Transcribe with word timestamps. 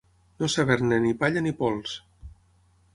No 0.39 0.47
saber-ne 0.53 0.99
ni 1.05 1.13
palla 1.21 1.45
ni 1.49 1.55
pols. 1.63 1.95